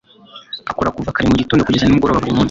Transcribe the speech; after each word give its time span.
akora 0.71 0.93
kuva 0.95 1.15
kare 1.15 1.27
mu 1.31 1.37
gitondo 1.41 1.65
kugeza 1.67 1.85
nimugoroba 1.87 2.21
buri 2.21 2.33
munsi 2.33 2.39